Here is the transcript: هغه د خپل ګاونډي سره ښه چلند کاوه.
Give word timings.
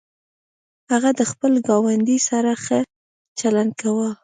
هغه 0.91 1.09
د 1.19 1.21
خپل 1.31 1.53
ګاونډي 1.67 2.17
سره 2.29 2.51
ښه 2.63 2.79
چلند 3.39 3.71
کاوه. 3.81 4.09